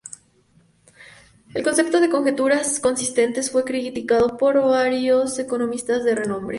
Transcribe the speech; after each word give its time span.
El 1.53 1.63
concepto 1.63 2.01
de 2.01 2.09
conjeturas 2.09 2.79
consistentes 2.79 3.51
fue 3.51 3.63
criticado 3.63 4.35
por 4.35 4.59
varios 4.59 5.37
economistas 5.37 6.03
de 6.03 6.15
renombre. 6.15 6.49